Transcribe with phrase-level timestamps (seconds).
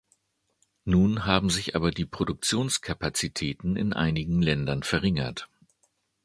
[0.83, 5.47] Nun haben sich aber die Produktionskapazitäten in einigen Ländern verringert.